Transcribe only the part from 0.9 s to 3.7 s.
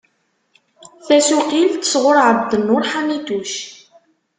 Tasuqqilt sɣur Ɛebdnnur Ḥamituc.